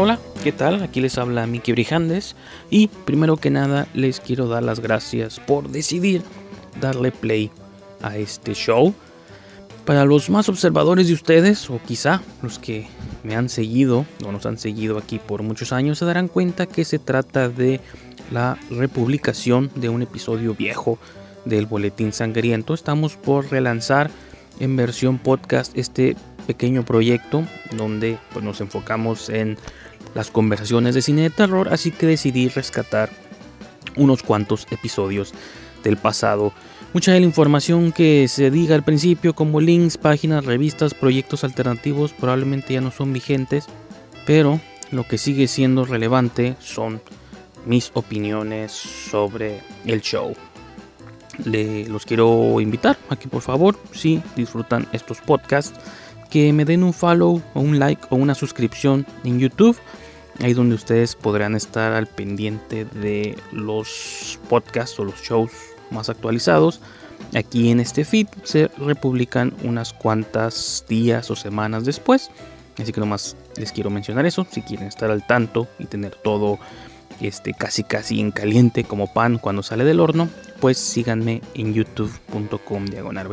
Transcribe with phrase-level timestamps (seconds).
[0.00, 0.80] Hola, ¿qué tal?
[0.84, 2.36] Aquí les habla Miki Brijandes
[2.70, 6.22] y primero que nada les quiero dar las gracias por decidir
[6.80, 7.50] darle play
[8.00, 8.94] a este show.
[9.84, 12.86] Para los más observadores de ustedes, o quizá los que
[13.24, 16.84] me han seguido o nos han seguido aquí por muchos años, se darán cuenta que
[16.84, 17.80] se trata de
[18.30, 21.00] la republicación de un episodio viejo
[21.44, 22.72] del Boletín Sangriento.
[22.72, 24.12] Estamos por relanzar
[24.60, 26.14] en versión podcast este
[26.46, 27.44] pequeño proyecto
[27.76, 29.58] donde pues, nos enfocamos en
[30.14, 33.10] las conversaciones de cine de terror, así que decidí rescatar
[33.96, 35.32] unos cuantos episodios
[35.82, 36.52] del pasado.
[36.94, 42.12] Mucha de la información que se diga al principio, como links, páginas, revistas, proyectos alternativos,
[42.12, 43.66] probablemente ya no son vigentes,
[44.24, 47.02] pero lo que sigue siendo relevante son
[47.66, 50.34] mis opiniones sobre el show.
[51.44, 55.78] Le, los quiero invitar a que por favor, si disfrutan estos podcasts,
[56.30, 59.78] que me den un follow o un like o una suscripción en YouTube.
[60.40, 65.50] Ahí donde ustedes podrán estar al pendiente de los podcasts o los shows
[65.90, 66.80] más actualizados.
[67.34, 72.30] Aquí en este feed se republican unas cuantas días o semanas después.
[72.78, 74.46] Así que nomás les quiero mencionar eso.
[74.50, 76.58] Si quieren estar al tanto y tener todo
[77.20, 80.28] este, casi casi en caliente como pan cuando sale del horno,
[80.60, 83.28] pues síganme en youtube.com diagonal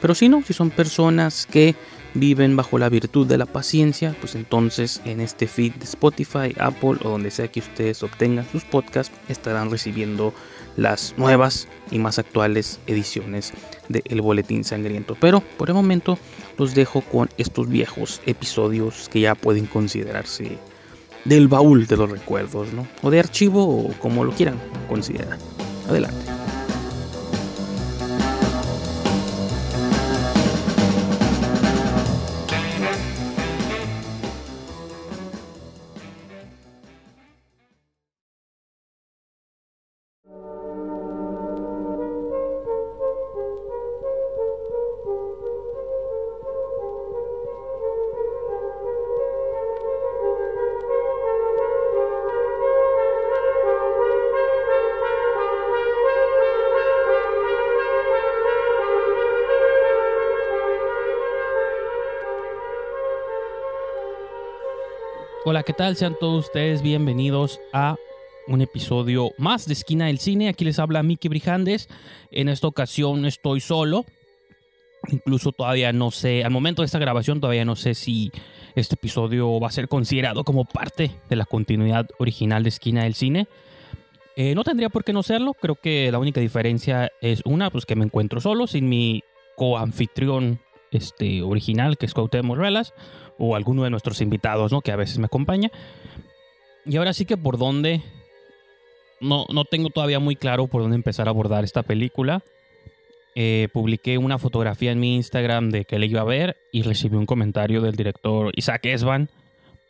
[0.00, 1.74] Pero si no, si son personas que
[2.14, 6.96] viven bajo la virtud de la paciencia, pues entonces en este feed de Spotify, Apple
[7.02, 10.32] o donde sea que ustedes obtengan sus podcasts, estarán recibiendo
[10.76, 13.52] las nuevas y más actuales ediciones
[13.88, 15.16] de El Boletín Sangriento.
[15.20, 16.18] Pero por el momento
[16.58, 20.58] los dejo con estos viejos episodios que ya pueden considerarse
[21.24, 22.86] del baúl de los recuerdos, ¿no?
[23.02, 25.38] O de archivo o como lo quieran considerar.
[25.88, 26.43] Adelante.
[65.46, 65.94] Hola, ¿qué tal?
[65.94, 67.96] Sean todos ustedes bienvenidos a
[68.48, 70.48] un episodio más de Esquina del Cine.
[70.48, 71.90] Aquí les habla Miki Brijandes.
[72.30, 74.06] En esta ocasión estoy solo.
[75.08, 78.32] Incluso todavía no sé, al momento de esta grabación todavía no sé si
[78.74, 83.12] este episodio va a ser considerado como parte de la continuidad original de Esquina del
[83.12, 83.46] Cine.
[84.36, 85.52] Eh, no tendría por qué no serlo.
[85.52, 89.22] Creo que la única diferencia es una, pues que me encuentro solo, sin mi
[89.56, 90.60] coanfitrión
[90.94, 92.94] este, original, que es Cuauhtémoc Relas
[93.38, 94.80] o alguno de nuestros invitados, ¿no?
[94.80, 95.70] Que a veces me acompaña.
[96.86, 98.02] Y ahora sí que por dónde...
[99.20, 102.42] No, no tengo todavía muy claro por dónde empezar a abordar esta película.
[103.36, 107.16] Eh, publiqué una fotografía en mi Instagram de que le iba a ver y recibí
[107.16, 109.28] un comentario del director Isaac Esban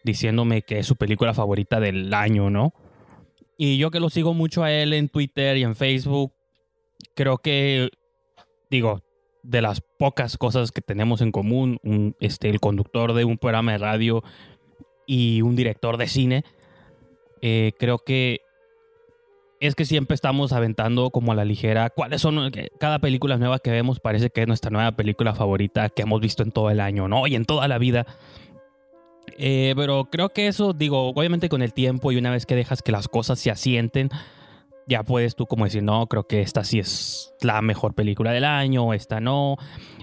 [0.02, 2.72] diciéndome que es su película favorita del año, ¿no?
[3.56, 6.32] Y yo que lo sigo mucho a él en Twitter y en Facebook,
[7.14, 7.90] creo que,
[8.70, 9.02] digo,
[9.44, 11.78] de las pocas cosas que tenemos en común,
[12.18, 14.24] este, el conductor de un programa de radio
[15.06, 16.44] y un director de cine,
[17.42, 18.40] eh, creo que
[19.60, 22.50] es que siempre estamos aventando como a la ligera cuáles son
[22.80, 26.42] cada película nueva que vemos parece que es nuestra nueva película favorita que hemos visto
[26.42, 27.26] en todo el año, ¿no?
[27.26, 28.06] Y en toda la vida.
[29.38, 32.82] Eh, pero creo que eso, digo, obviamente con el tiempo y una vez que dejas
[32.82, 34.10] que las cosas se asienten,
[34.86, 38.44] ya puedes tú como decir, no, creo que esta sí es la mejor película del
[38.44, 39.56] año, esta no.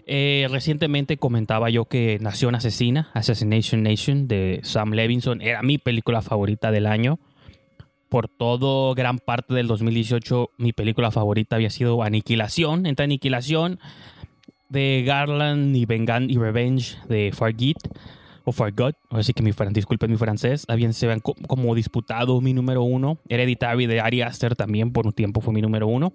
[0.05, 6.21] Eh, recientemente comentaba yo que Nación Asesina, Assassination Nation de Sam Levinson, era mi película
[6.21, 7.19] favorita del año.
[8.09, 12.85] Por todo gran parte del 2018, mi película favorita había sido Aniquilación.
[12.85, 13.79] Entre Aniquilación
[14.67, 17.77] de Garland y, Vengan y Revenge de Fargit
[18.43, 22.83] o Forgot, así que mi, disculpen mi francés, habían se ven como disputado mi número
[22.83, 23.17] uno.
[23.29, 26.13] Hereditary de Ari Aster también por un tiempo fue mi número uno.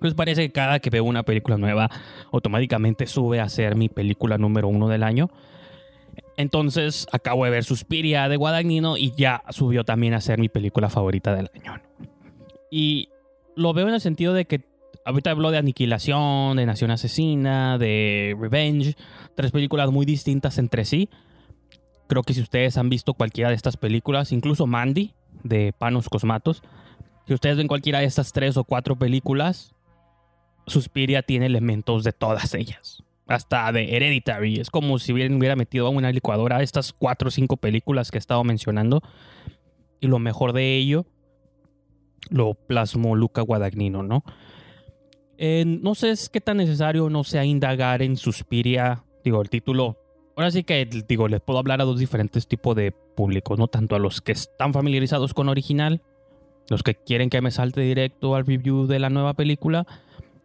[0.00, 1.90] Pues parece que cada que veo una película nueva,
[2.32, 5.30] automáticamente sube a ser mi película número uno del año.
[6.36, 10.88] Entonces acabo de ver Suspiria de Guadagnino y ya subió también a ser mi película
[10.88, 11.80] favorita del año.
[12.70, 13.08] Y
[13.56, 14.64] lo veo en el sentido de que
[15.04, 18.94] ahorita hablo de Aniquilación, de Nación Asesina, de Revenge,
[19.34, 21.08] tres películas muy distintas entre sí,
[22.08, 25.14] Creo que si ustedes han visto cualquiera de estas películas, incluso Mandy
[25.44, 26.62] de Panos Cosmatos,
[27.26, 29.74] si ustedes ven cualquiera de estas tres o cuatro películas,
[30.66, 33.04] Suspiria tiene elementos de todas ellas.
[33.26, 34.58] hasta de Hereditary.
[34.58, 38.18] Es como si hubiera, metido a una licuadora estas cuatro o cinco películas que he
[38.18, 39.02] estado mencionando.
[40.00, 41.04] Y lo mejor de ello
[42.30, 44.24] lo plasmó Luca Guadagnino, ¿no?
[45.36, 49.04] Eh, no sé qué tan necesario no sea indagar en Suspiria.
[49.22, 49.98] Digo, el título.
[50.38, 53.66] Ahora sí que, digo, les puedo hablar a dos diferentes tipos de públicos, ¿no?
[53.66, 56.00] Tanto a los que están familiarizados con original,
[56.70, 59.84] los que quieren que me salte directo al review de la nueva película,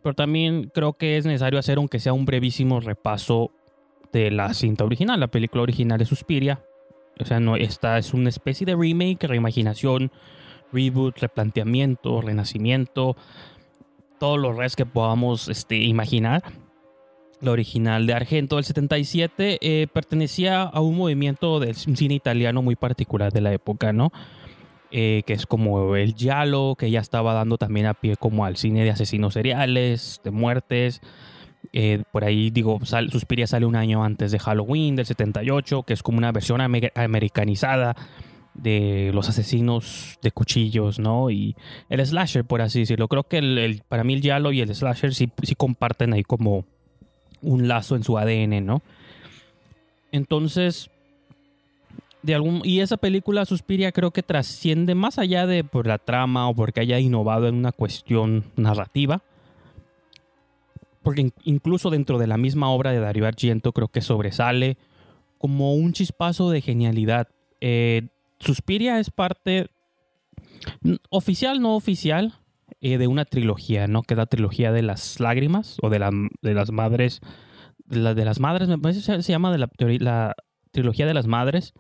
[0.01, 3.51] pero también creo que es necesario hacer, aunque sea un brevísimo repaso
[4.11, 5.19] de la cinta original.
[5.19, 6.65] La película original es Suspiria.
[7.19, 10.11] O sea, no, esta es una especie de remake, reimaginación,
[10.71, 13.15] reboot, replanteamiento, renacimiento,
[14.19, 16.41] todos los res que podamos este, imaginar.
[17.43, 22.77] La original de Argento del 77 eh, pertenecía a un movimiento del cine italiano muy
[22.77, 24.13] particular de la época, ¿no?
[24.91, 28.55] Eh, que es como el Giallo, que ya estaba dando también a pie como al
[28.55, 31.01] cine de asesinos seriales, de muertes.
[31.73, 32.79] Eh, por ahí digo,
[33.09, 37.93] Suspiria sale un año antes de Halloween del 78, que es como una versión americanizada
[38.53, 41.29] de los asesinos de cuchillos, ¿no?
[41.29, 41.57] Y
[41.89, 43.09] el slasher, por así decirlo.
[43.09, 46.65] Creo que el, para mí el Yalo y el slasher sí, sí comparten ahí como
[47.43, 48.81] un lazo en su ADN, ¿no?
[50.11, 50.89] Entonces,
[52.23, 56.47] de algún, y esa película Suspiria creo que trasciende más allá de por la trama
[56.49, 59.21] o porque haya innovado en una cuestión narrativa.
[61.03, 64.77] Porque incluso dentro de la misma obra de Dario Argento creo que sobresale
[65.37, 67.27] como un chispazo de genialidad.
[67.59, 68.07] Eh,
[68.39, 69.67] Suspiria es parte
[71.09, 72.39] oficial, no oficial,
[72.85, 74.03] eh, de una trilogía, ¿no?
[74.03, 75.99] Que la trilogía de las lágrimas o de,
[76.41, 77.21] de las madres.
[77.87, 79.69] La de las madres, me parece que se llama de la,
[79.99, 80.35] la
[80.71, 81.73] trilogía de las madres.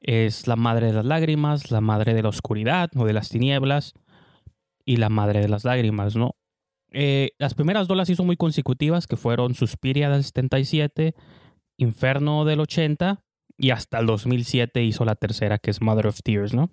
[0.00, 3.92] Es la madre de las lágrimas, la madre de la oscuridad o de las tinieblas
[4.86, 6.36] y la madre de las lágrimas, ¿no?
[6.92, 11.14] Eh, las primeras dos las hizo muy consecutivas, que fueron Suspiria del 77,
[11.76, 13.22] Inferno del 80
[13.58, 16.70] y hasta el 2007 hizo la tercera, que es Mother of Tears, ¿no?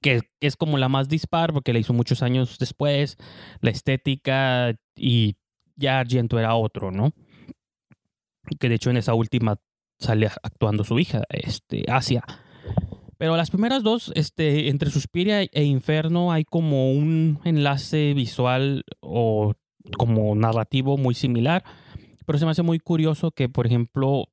[0.00, 3.16] Que, es como la más dispar porque la hizo muchos años después,
[3.60, 5.36] la estética y
[5.76, 7.12] ya Argento era otro, ¿no?
[8.58, 9.56] Que de hecho en esa última
[9.98, 12.24] sale actuando su hija, este, Asia.
[13.18, 19.54] Pero las primeras dos, este, entre Suspiria e Inferno, hay como un enlace visual o
[19.96, 21.62] como narrativo muy similar.
[22.26, 24.28] Pero se me hace muy curioso que, por ejemplo,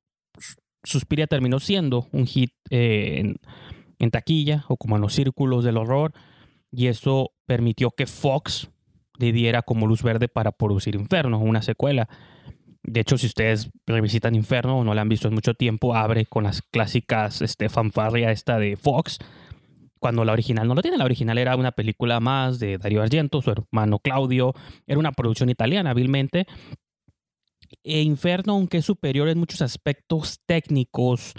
[0.82, 3.36] Suspiria terminó siendo un hit eh, en,
[4.08, 6.12] taquilla o como en los círculos del horror
[6.72, 8.70] y eso permitió que Fox
[9.18, 12.08] le diera como luz verde para producir Inferno, una secuela.
[12.82, 16.24] De hecho, si ustedes revisitan Inferno o no la han visto en mucho tiempo, abre
[16.24, 19.18] con las clásicas este, fanfarria esta de Fox,
[19.98, 20.96] cuando la original no lo tiene.
[20.96, 24.54] La original era una película más de Dario Argento, su hermano Claudio,
[24.86, 26.46] era una producción italiana, hábilmente,
[27.84, 31.34] e Inferno, aunque es superior en muchos aspectos técnicos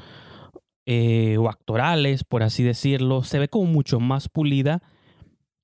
[0.86, 4.82] eh, o actorales, por así decirlo, se ve como mucho más pulida,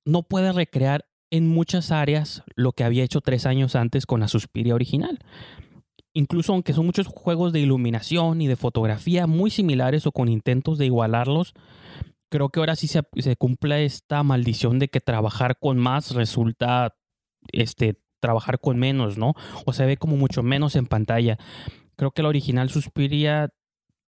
[0.06, 4.28] no puede recrear en muchas áreas lo que había hecho tres años antes con la
[4.28, 5.20] Suspiria original.
[6.14, 10.78] Incluso aunque son muchos juegos de iluminación y de fotografía muy similares o con intentos
[10.78, 11.54] de igualarlos,
[12.30, 16.96] creo que ahora sí se, se cumple esta maldición de que trabajar con más resulta
[17.52, 19.34] este, trabajar con menos, ¿no?
[19.66, 21.38] O se ve como mucho menos en pantalla.
[21.96, 23.50] Creo que la original Suspiria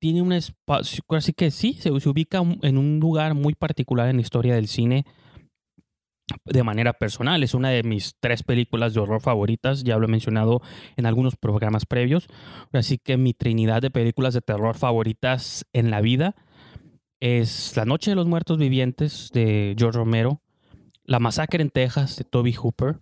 [0.04, 4.22] tiene un espacio, así que sí, se, ubica en un lugar muy particular en la
[4.22, 5.06] historia del cine
[6.44, 7.42] de manera personal.
[7.42, 10.62] Es una de mis tres películas de horror favoritas, ya lo he mencionado
[10.98, 12.28] en algunos programas previos.
[12.74, 16.36] Así que mi trinidad de películas de terror favoritas en la vida
[17.22, 20.42] es La Noche de los Muertos Vivientes de George Romero,
[21.06, 23.00] La Masacre en Texas de Toby Hooper,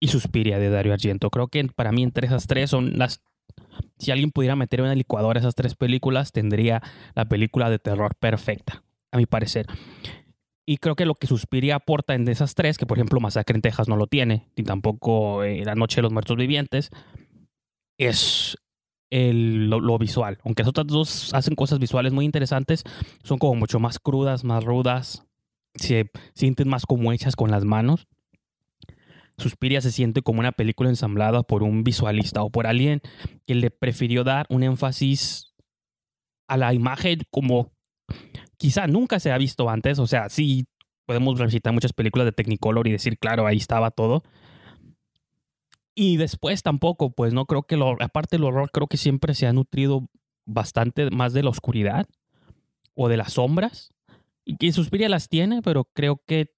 [0.00, 1.28] y Suspiria de Dario Argento.
[1.30, 3.20] Creo que para mí entre esas tres son las...
[4.00, 6.82] Si alguien pudiera meter en una licuadora esas tres películas, tendría
[7.14, 9.66] la película de terror perfecta, a mi parecer.
[10.66, 13.62] Y creo que lo que Suspiria aporta en esas tres, que por ejemplo Masacre en
[13.62, 16.90] Texas no lo tiene, ni tampoco eh, La Noche de los Muertos Vivientes,
[17.98, 18.56] es
[19.10, 20.38] el, lo, visual.
[20.44, 22.84] Aunque esas otras dos hacen cosas visuales muy interesantes,
[23.22, 25.26] son como mucho más crudas, más rudas,
[25.74, 28.06] se sienten más como hechas con las manos.
[29.40, 33.00] Suspiria se siente como una película ensamblada por un visualista o por alguien
[33.46, 35.54] que le prefirió dar un énfasis
[36.48, 37.72] a la imagen como
[38.56, 39.98] quizá nunca se ha visto antes.
[39.98, 40.66] O sea, sí
[41.06, 44.22] podemos revisitar muchas películas de Technicolor y decir, claro, ahí estaba todo.
[45.94, 49.46] Y después tampoco, pues no creo que lo, aparte del horror, creo que siempre se
[49.46, 50.08] ha nutrido
[50.46, 52.06] bastante más de la oscuridad
[52.94, 53.92] o de las sombras.
[54.44, 56.52] Y que Suspiria las tiene, pero creo que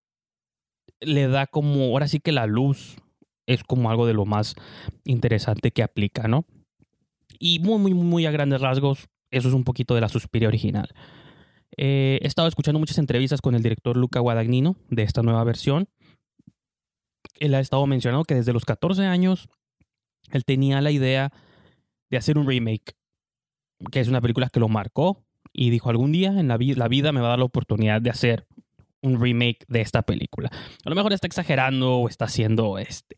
[1.02, 2.96] le da como, ahora sí que la luz
[3.46, 4.54] es como algo de lo más
[5.04, 6.44] interesante que aplica, ¿no?
[7.38, 10.88] Y muy, muy, muy a grandes rasgos, eso es un poquito de la Suspiria original.
[11.76, 15.88] Eh, he estado escuchando muchas entrevistas con el director Luca Guadagnino de esta nueva versión.
[17.38, 19.48] Él ha estado mencionando que desde los 14 años
[20.30, 21.32] él tenía la idea
[22.10, 22.94] de hacer un remake,
[23.90, 27.12] que es una película que lo marcó y dijo algún día en la, la vida
[27.12, 28.46] me va a dar la oportunidad de hacer
[29.02, 30.50] un remake de esta película.
[30.84, 33.16] A lo mejor está exagerando o está haciendo este,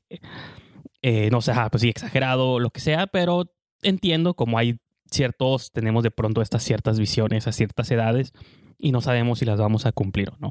[1.02, 4.78] eh, no sé, pues sí, exagerado, lo que sea, pero entiendo como hay
[5.10, 8.32] ciertos, tenemos de pronto estas ciertas visiones a ciertas edades
[8.78, 10.50] y no sabemos si las vamos a cumplir o no.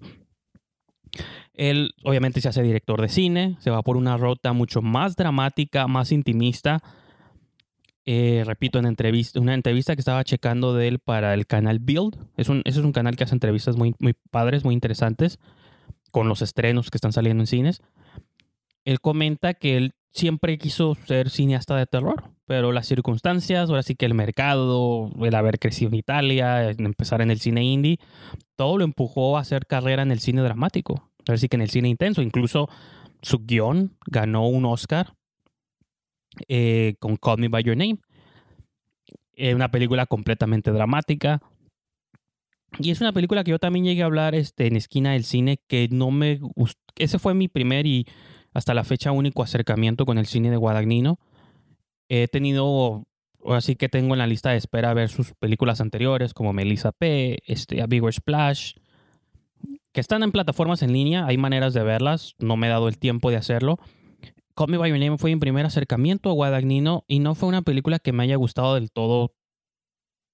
[1.54, 5.88] Él obviamente se hace director de cine, se va por una ruta mucho más dramática,
[5.88, 6.82] más intimista.
[8.06, 12.18] Eh, repito, en entrevista, una entrevista que estaba checando de él para el canal Build.
[12.36, 15.40] Es un, ese es un canal que hace entrevistas muy, muy padres, muy interesantes,
[16.12, 17.82] con los estrenos que están saliendo en cines.
[18.84, 23.96] Él comenta que él siempre quiso ser cineasta de terror, pero las circunstancias, ahora sí
[23.96, 28.00] que el mercado, el haber crecido en Italia, empezar en el cine indie,
[28.56, 31.70] todo lo empujó a hacer carrera en el cine dramático, ahora sí que en el
[31.70, 32.70] cine intenso, incluso
[33.22, 35.16] su guion ganó un Oscar
[36.48, 37.98] eh, con Call Me By Your Name,
[39.36, 41.42] eh, una película completamente dramática.
[42.80, 45.60] Y es una película que yo también llegué a hablar este, en Esquina del Cine,
[45.68, 46.82] que no me gustó.
[46.96, 48.08] Ese fue mi primer y
[48.54, 51.20] hasta la fecha único acercamiento con el cine de Guadagnino.
[52.10, 53.06] He tenido,
[53.46, 57.40] así que tengo en la lista de espera ver sus películas anteriores como Melissa P.,
[57.46, 58.74] este, A Bigger Splash,
[59.92, 62.98] que están en plataformas en línea, hay maneras de verlas, no me he dado el
[62.98, 63.78] tiempo de hacerlo.
[64.56, 67.62] Call Me By Your Name fue mi primer acercamiento a Guadagnino y no fue una
[67.62, 69.36] película que me haya gustado del todo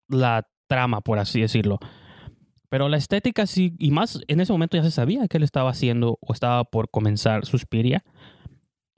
[0.07, 1.79] la trama, por así decirlo.
[2.69, 5.71] Pero la estética sí, y más en ese momento ya se sabía que él estaba
[5.71, 8.03] haciendo o estaba por comenzar Suspiria.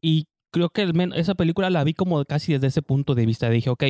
[0.01, 3.50] Y creo que esa película la vi como casi desde ese punto de vista.
[3.50, 3.84] Dije, ok,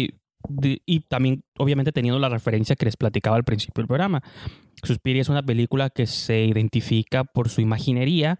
[0.86, 4.22] y también obviamente teniendo la referencia que les platicaba al principio del programa.
[4.84, 8.40] Suspiria es una película que se identifica por su imaginería,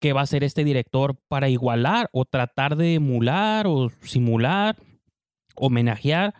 [0.00, 4.76] que va a ser este director para igualar o tratar de emular o simular,
[5.54, 6.34] homenajear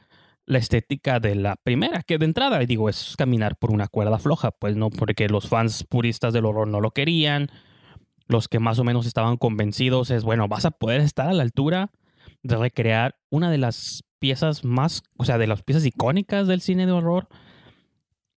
[0.46, 4.50] la estética de la primera, que de entrada, digo, es caminar por una cuerda floja,
[4.50, 7.48] pues no, porque los fans puristas del horror no lo querían,
[8.26, 11.42] los que más o menos estaban convencidos es, bueno, vas a poder estar a la
[11.42, 11.92] altura
[12.42, 16.86] de recrear una de las piezas más, o sea, de las piezas icónicas del cine
[16.86, 17.28] de horror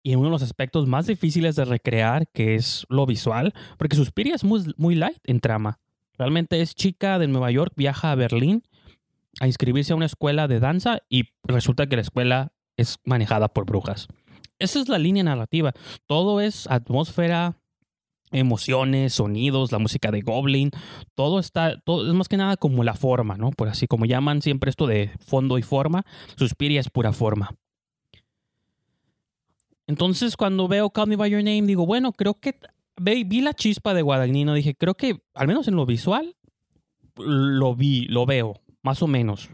[0.03, 4.35] y uno de los aspectos más difíciles de recrear, que es lo visual, porque Suspiria
[4.35, 5.79] es muy, light en trama.
[6.19, 8.63] Realmente es chica de Nueva York, viaja a Berlín
[9.41, 13.65] a inscribirse a una escuela de danza y resulta que la escuela es manejada por
[13.65, 14.09] brujas.
[14.59, 15.73] Esa es la línea narrativa.
[16.07, 17.57] Todo es atmósfera,
[18.33, 20.71] emociones, sonidos, la música de Goblin.
[21.15, 23.51] Todo está, todo es más que nada como la forma, ¿no?
[23.51, 26.05] Por así como llaman siempre esto de fondo y forma.
[26.37, 27.55] Suspiria es pura forma.
[29.91, 32.55] Entonces, cuando veo Call Me By Your Name, digo, bueno, creo que
[32.97, 34.55] vi la chispa de Guadagnino.
[34.55, 36.37] Dije, creo que, al menos en lo visual,
[37.17, 39.51] lo vi, lo veo más o menos.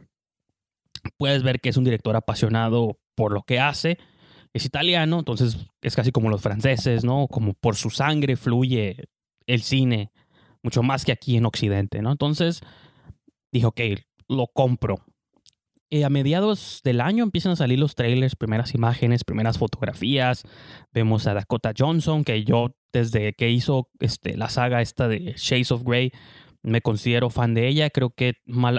[1.17, 3.97] Puedes ver que es un director apasionado por lo que hace.
[4.53, 7.29] Es italiano, entonces es casi como los franceses, ¿no?
[7.29, 9.09] Como por su sangre fluye
[9.47, 10.13] el cine,
[10.63, 12.13] mucho más que aquí en Occidente, ¿no?
[12.13, 12.61] Entonces
[13.53, 13.81] dije, ok,
[14.29, 14.97] lo compro.
[15.89, 20.43] Y a mediados del año empiezan a salir los trailers, primeras imágenes, primeras fotografías.
[20.93, 25.71] Vemos a Dakota Johnson, que yo desde que hizo este, la saga esta de Shades
[25.71, 26.11] of Grey,
[26.63, 27.91] me considero fan de ella.
[27.91, 28.35] Creo que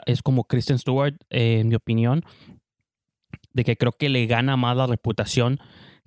[0.05, 2.23] es como Kristen Stewart, eh, en mi opinión,
[3.53, 5.59] de que creo que le gana más la reputación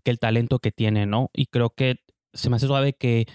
[0.05, 1.31] que el talento que tiene, ¿no?
[1.33, 1.97] Y creo que
[2.35, 3.27] se me hace suave que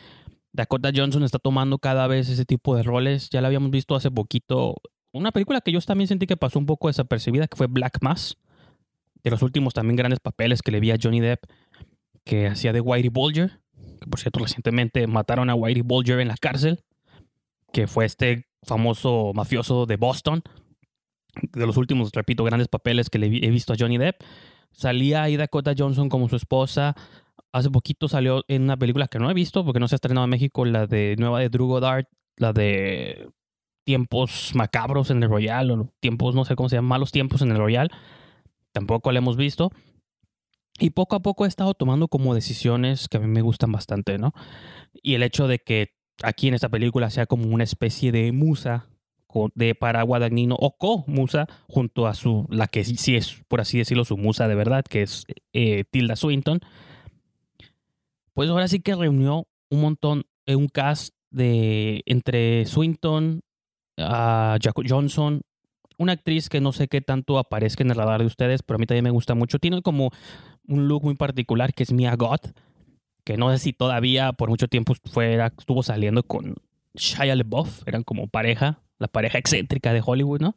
[0.54, 3.30] Dakota Johnson está tomando cada vez ese tipo de roles.
[3.30, 4.76] Ya la habíamos visto hace poquito.
[5.16, 8.38] Una película que yo también sentí que pasó un poco desapercibida, que fue Black Mass.
[9.24, 11.46] De los últimos también grandes papeles que le vi a Johnny Depp,
[12.24, 13.60] que hacía de Whitey Bulger.
[14.02, 16.84] Que por cierto, recientemente mataron a Whitey Bulger en la cárcel
[17.76, 20.44] que fue este famoso mafioso de Boston,
[21.42, 24.22] de los últimos, repito, grandes papeles que le he visto a Johnny Depp.
[24.72, 26.96] Salía ahí Dakota Johnson como su esposa.
[27.52, 30.24] Hace poquito salió en una película que no he visto porque no se ha estrenado
[30.24, 32.06] en México, la de nueva de Drew Goddard,
[32.38, 33.30] la de
[33.86, 37.51] tiempos macabros en el Royal, o tiempos, no sé cómo se llama, malos tiempos en
[37.51, 37.89] el Royal.
[38.74, 39.72] Tampoco la hemos visto.
[40.77, 44.18] Y poco a poco he estado tomando como decisiones que a mí me gustan bastante,
[44.18, 44.34] ¿no?
[44.92, 48.89] Y el hecho de que aquí en esta película sea como una especie de musa
[49.54, 54.06] de para Guadagnino o co-musa junto a su, la que sí es, por así decirlo,
[54.06, 56.60] su musa de verdad, que es eh, Tilda Swinton.
[58.34, 63.42] Pues ahora sí que reunió un montón, eh, un cast de entre Swinton,
[63.98, 65.42] a Jack Johnson,
[65.98, 68.80] una actriz que no sé qué tanto aparezca en el radar de ustedes, pero a
[68.80, 69.60] mí también me gusta mucho.
[69.60, 70.12] Tiene como
[70.68, 72.48] un look muy particular que es Mia Goth,
[73.24, 76.56] que no sé si todavía por mucho tiempo estuvo saliendo con
[76.96, 80.56] Shia LaBeouf, eran como pareja, la pareja excéntrica de Hollywood, ¿no?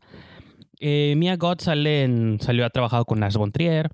[0.81, 3.91] Eh, Mia Goth sale salió a trabajar con Lars von Trier,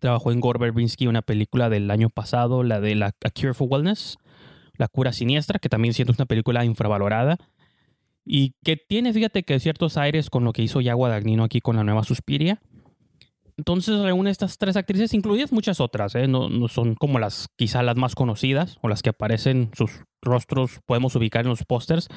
[0.00, 3.68] trabajó en Gore Verbinski, una película del año pasado, la de la A Cure for
[3.70, 4.16] Wellness,
[4.76, 7.36] La cura siniestra, que también siento es una película infravalorada
[8.30, 11.76] y que tiene, fíjate que ciertos aires con lo que hizo Yagua Dagnino aquí con
[11.76, 12.60] la nueva Suspiria.
[13.56, 16.28] Entonces reúne estas tres actrices, incluidas muchas otras, ¿eh?
[16.28, 20.80] no, no, son como las quizá las más conocidas o las que aparecen, sus rostros
[20.84, 22.08] podemos ubicar en los pósters,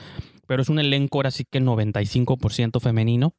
[0.47, 3.33] pero es un elenco ahora sí que 95% femenino.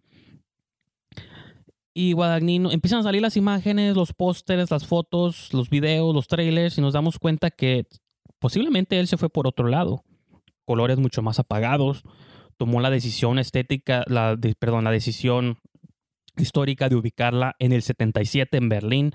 [1.95, 6.79] Y Guadagnino, empiezan a salir las imágenes, los pósters, las fotos, los videos, los trailers
[6.79, 7.85] y nos damos cuenta que
[8.39, 10.03] posiblemente él se fue por otro lado.
[10.65, 12.03] Colores mucho más apagados,
[12.63, 15.59] tomó la decisión estética, la, perdón, la decisión
[16.37, 19.15] histórica de ubicarla en el 77 en Berlín,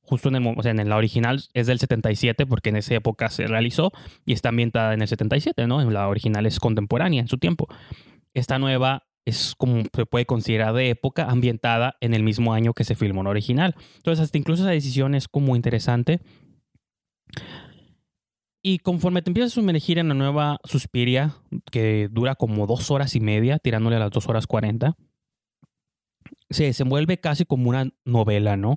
[0.00, 3.28] justo en el, o sea, en la original es del 77 porque en esa época
[3.28, 3.92] se realizó
[4.24, 5.90] y está ambientada en el 77, ¿no?
[5.90, 7.68] La original es contemporánea en su tiempo.
[8.32, 12.84] Esta nueva es como se puede considerar de época ambientada en el mismo año que
[12.84, 13.74] se filmó la original.
[13.98, 16.20] Entonces, hasta incluso esa decisión es como interesante.
[18.68, 21.36] Y conforme te empiezas a sumergir en la nueva Suspiria,
[21.70, 24.96] que dura como dos horas y media, tirándole a las dos horas cuarenta,
[26.50, 28.76] se desenvuelve casi como una novela, ¿no?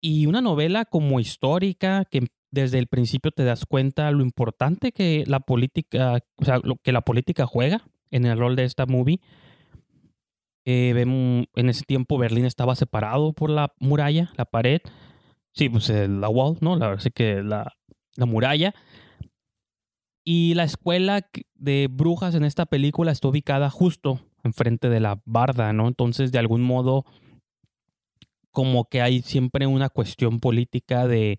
[0.00, 5.22] Y una novela como histórica que desde el principio te das cuenta lo importante que
[5.28, 9.20] la política, o sea, lo que la política juega en el rol de esta movie.
[10.64, 14.80] Eh, en ese tiempo Berlín estaba separado por la muralla, la pared.
[15.52, 16.74] Sí, pues eh, la wall, ¿no?
[16.74, 17.72] La verdad es que la,
[18.16, 18.74] la muralla.
[20.28, 25.72] Y la escuela de brujas en esta película está ubicada justo enfrente de la barda,
[25.72, 25.86] ¿no?
[25.86, 27.04] Entonces, de algún modo,
[28.50, 31.38] como que hay siempre una cuestión política de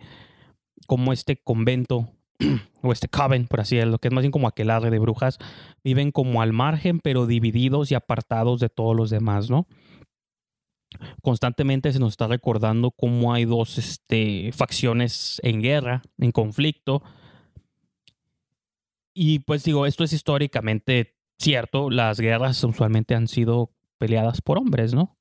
[0.88, 2.08] cómo este convento
[2.82, 5.38] o este coven, por así decirlo, que es más bien como aquelarre de brujas,
[5.84, 9.68] viven como al margen, pero divididos y apartados de todos los demás, ¿no?
[11.22, 17.04] Constantemente se nos está recordando cómo hay dos este, facciones en guerra, en conflicto.
[19.20, 24.94] Y pues digo, esto es históricamente cierto, las guerras usualmente han sido peleadas por hombres,
[24.94, 25.18] ¿no?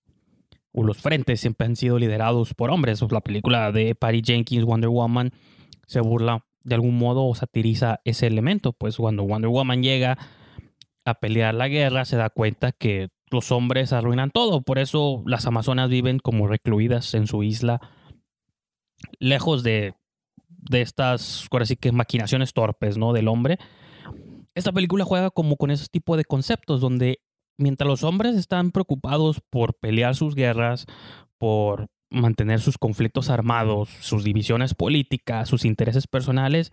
[0.70, 3.00] O los frentes siempre han sido liderados por hombres.
[3.10, 5.32] La película de Patty Jenkins, Wonder Woman,
[5.86, 8.74] se burla de algún modo o satiriza ese elemento.
[8.74, 10.18] Pues cuando Wonder Woman llega
[11.06, 14.60] a pelear la guerra, se da cuenta que los hombres arruinan todo.
[14.60, 17.80] Por eso las Amazonas viven como recluidas en su isla,
[19.18, 19.94] lejos de,
[20.48, 23.14] de estas, ahora sí que maquinaciones torpes, ¿no?
[23.14, 23.58] Del hombre
[24.56, 27.20] esta película juega como con ese tipo de conceptos donde
[27.58, 30.86] mientras los hombres están preocupados por pelear sus guerras,
[31.36, 36.70] por mantener sus conflictos armados, sus divisiones políticas, sus intereses personales,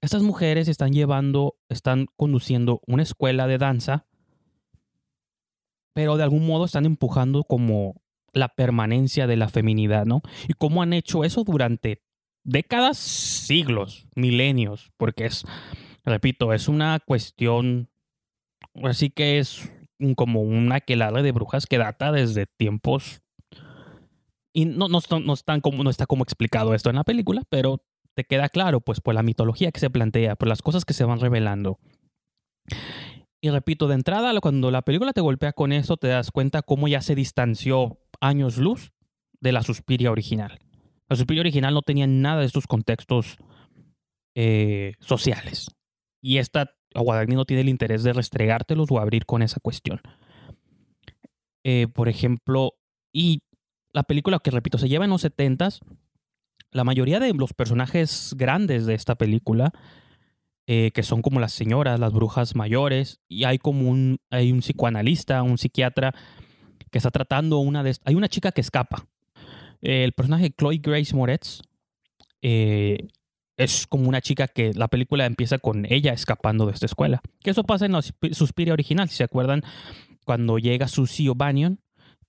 [0.00, 4.06] estas mujeres están llevando, están conduciendo una escuela de danza,
[5.92, 8.00] pero de algún modo están empujando como
[8.32, 10.22] la permanencia de la feminidad, ¿no?
[10.48, 12.02] Y cómo han hecho eso durante
[12.44, 15.44] décadas, siglos, milenios, porque es
[16.04, 17.90] repito, es una cuestión,
[18.82, 19.68] así que es
[20.16, 23.22] como una aquelarre de brujas que data desde tiempos...
[24.52, 27.84] Y no, no, no, están como, no está como explicado esto en la película, pero
[28.16, 31.04] te queda claro, pues, por la mitología que se plantea, por las cosas que se
[31.04, 31.78] van revelando.
[33.40, 36.88] Y repito, de entrada, cuando la película te golpea con eso, te das cuenta cómo
[36.88, 38.92] ya se distanció años luz
[39.40, 40.58] de la Suspiria original.
[41.08, 43.38] La Suspiria original no tenía nada de estos contextos
[44.34, 45.68] eh, sociales.
[46.20, 50.00] Y esta Guadagnino no tiene el interés de restregártelos o abrir con esa cuestión.
[51.64, 52.74] Eh, por ejemplo,
[53.12, 53.42] y
[53.92, 55.68] la película que repito se lleva en los 70
[56.72, 59.72] la mayoría de los personajes grandes de esta película,
[60.66, 64.60] eh, que son como las señoras, las brujas mayores, y hay como un, hay un
[64.60, 66.14] psicoanalista, un psiquiatra
[66.90, 67.96] que está tratando una de...
[68.04, 69.06] Hay una chica que escapa.
[69.80, 71.62] el personaje Chloe Grace Moretz
[72.42, 73.08] eh,
[73.60, 77.20] es como una chica que la película empieza con ella escapando de esta escuela.
[77.40, 79.62] Que eso pasa en la Suspiria original, si se acuerdan,
[80.24, 81.78] cuando llega Susie O'Banion,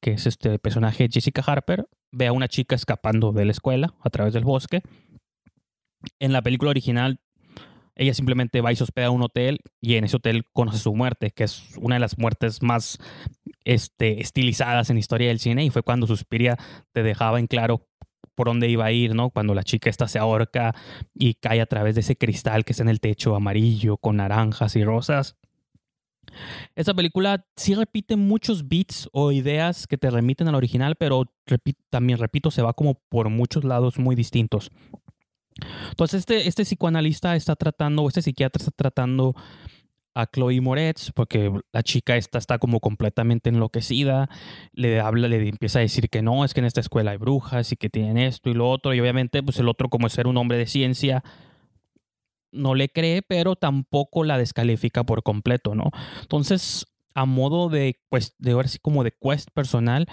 [0.01, 4.09] que es este personaje Jessica Harper, ve a una chica escapando de la escuela a
[4.09, 4.81] través del bosque.
[6.19, 7.21] En la película original,
[7.95, 10.93] ella simplemente va y se hospeda a un hotel y en ese hotel conoce su
[10.93, 12.97] muerte, que es una de las muertes más
[13.63, 16.57] este, estilizadas en la historia del cine y fue cuando Suspiria
[16.91, 17.87] te dejaba en claro
[18.35, 19.29] por dónde iba a ir, ¿no?
[19.29, 20.75] Cuando la chica esta se ahorca
[21.13, 24.75] y cae a través de ese cristal que está en el techo amarillo con naranjas
[24.75, 25.37] y rosas.
[26.75, 31.25] Esta película sí repite muchos beats o ideas que te remiten al original, pero
[31.89, 34.71] también repito, se va como por muchos lados muy distintos.
[35.89, 39.35] Entonces, este, este psicoanalista está tratando, este psiquiatra está tratando
[40.13, 44.29] a Chloe Moretz, porque la chica esta está como completamente enloquecida,
[44.73, 47.71] le habla, le empieza a decir que no, es que en esta escuela hay brujas
[47.71, 50.37] y que tienen esto y lo otro, y obviamente pues el otro como ser un
[50.37, 51.23] hombre de ciencia,
[52.51, 55.91] no le cree, pero tampoco la descalifica por completo, ¿no?
[56.21, 60.07] Entonces, a modo de, pues, de ver así como de quest personal,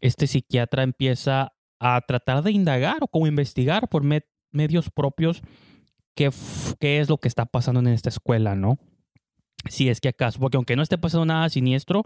[0.00, 4.02] este psiquiatra empieza a tratar de indagar o como investigar por
[4.52, 5.42] medios propios
[6.14, 6.30] qué,
[6.80, 8.78] qué es lo que está pasando en esta escuela, ¿no?
[9.70, 12.04] Si es que acaso, porque aunque no esté pasando nada siniestro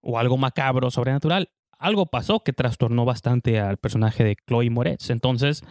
[0.00, 5.10] o algo macabro, sobrenatural, algo pasó que trastornó bastante al personaje de Chloe Moretz.
[5.10, 5.62] Entonces,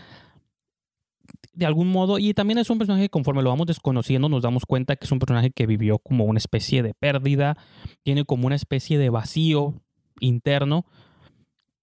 [1.54, 4.66] de algún modo, y también es un personaje que conforme lo vamos desconociendo nos damos
[4.66, 7.58] cuenta que es un personaje que vivió como una especie de pérdida,
[8.04, 9.74] tiene como una especie de vacío
[10.20, 10.86] interno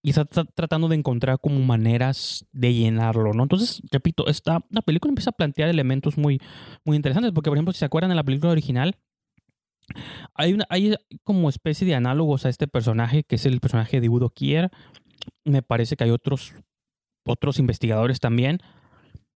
[0.03, 3.43] y está, tratando de encontrar como maneras de llenarlo, ¿no?
[3.43, 6.41] Entonces, repito, esta, la película empieza a plantear elementos muy,
[6.85, 8.97] muy interesantes, porque por ejemplo, si se acuerdan de la película original,
[10.35, 14.09] hay, una, hay como especie de análogos a este personaje, que es el personaje de
[14.09, 14.71] Udo Kier.
[15.45, 16.55] Me parece que hay otros,
[17.25, 18.61] otros investigadores también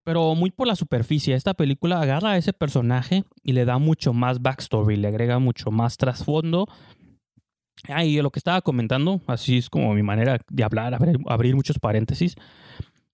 [0.10, 1.36] pero muy por la superficie.
[1.36, 5.70] Esta película agarra a ese personaje y le da mucho más backstory, le agrega mucho
[5.70, 6.68] más trasfondo.
[7.88, 11.78] Ah, y lo que estaba comentando, así es como mi manera de hablar, abrir, muchos
[11.78, 12.36] paréntesis.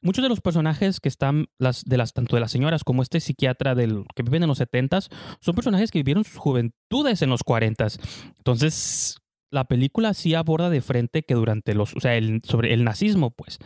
[0.06, 3.20] Muchos de los personajes que están, las, de las, tanto de las señoras como este
[3.20, 5.10] psiquiatra del, que viven en los 70s,
[5.42, 8.00] son personajes que vivieron sus juventudes en los 40s.
[8.38, 9.18] Entonces,
[9.52, 13.32] la película sí aborda de frente que durante los, o sea, el, sobre el nazismo,
[13.32, 13.60] pues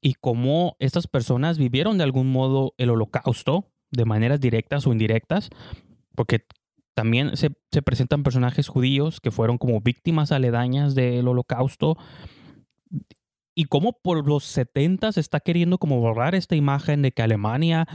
[0.00, 5.50] y cómo estas personas vivieron de algún modo el holocausto de maneras directas o indirectas,
[6.14, 6.46] porque
[6.94, 7.50] también se,
[7.82, 11.98] presentan personajes judíos que fueron como víctimas aledañas del holocausto
[13.56, 17.88] y cómo por los 70 se está queriendo como borrar esta imagen de que Alemania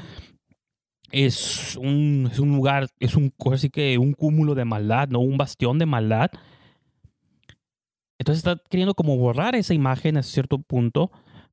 [1.11, 5.19] es un, es un lugar, es un, así que un cúmulo de maldad, ¿no?
[5.19, 6.31] Un bastión de maldad.
[8.19, 11.11] Entonces está queriendo como borrar esa imagen a cierto punto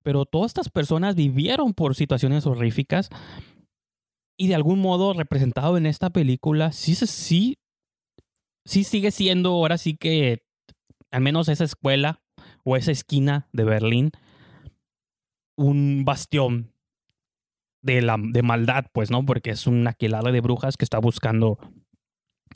[0.08, 3.10] pero todas estas personas vivieron por situaciones horríficas
[4.38, 7.58] y de algún modo representado en esta película, sí, sí,
[8.64, 10.44] sí sigue siendo ahora sí que
[11.10, 12.22] al menos esa escuela
[12.64, 14.10] o esa esquina de Berlín
[15.56, 16.72] un bastión
[17.82, 19.26] de, la, de maldad, pues, ¿no?
[19.26, 21.58] Porque es una aquilada de brujas que está buscando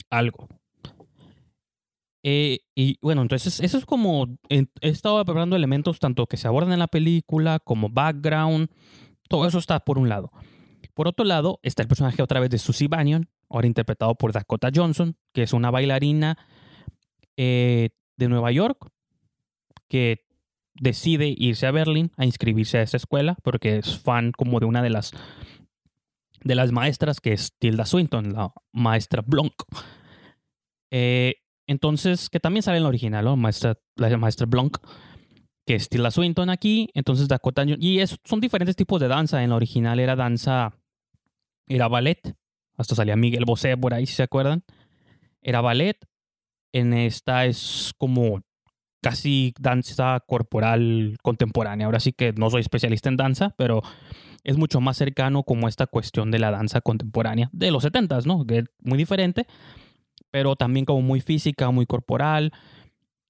[0.09, 0.47] algo.
[2.23, 6.71] Eh, y bueno, entonces eso es como, he estado preparando elementos tanto que se abordan
[6.71, 8.69] en la película como background,
[9.27, 10.31] todo eso está por un lado.
[10.93, 14.69] Por otro lado está el personaje otra vez de Susie Bannion, ahora interpretado por Dakota
[14.73, 16.37] Johnson, que es una bailarina
[17.35, 18.92] eh, de Nueva York
[19.93, 20.25] que
[20.73, 24.81] decide irse a Berlín a inscribirse a esa escuela porque es fan como de una
[24.81, 25.11] de las
[26.43, 29.53] de las maestras que es Tilda Swinton, la maestra Blanc.
[30.89, 31.35] Eh,
[31.67, 33.37] entonces, que también sale en la original, ¿no?
[33.37, 34.77] Maestra, la maestra Blanc,
[35.65, 36.89] que es Tilda Swinton aquí.
[36.95, 39.43] Entonces, Dakota Y es, son diferentes tipos de danza.
[39.43, 40.75] En la original era danza,
[41.67, 42.35] era ballet.
[42.77, 44.63] Hasta salía Miguel Bosé por ahí, si se acuerdan.
[45.41, 45.97] Era ballet.
[46.73, 48.41] En esta es como
[49.03, 51.85] casi danza corporal contemporánea.
[51.85, 53.83] Ahora sí que no soy especialista en danza, pero
[54.43, 58.47] es mucho más cercano como esta cuestión de la danza contemporánea de los 70s, ¿no?
[58.47, 59.45] Que es muy diferente
[60.33, 62.53] pero también como muy física, muy corporal.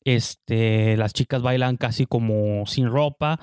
[0.05, 3.41] Este, las chicas bailan casi como sin ropa.